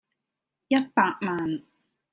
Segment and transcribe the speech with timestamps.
[0.67, 1.61] 一百萬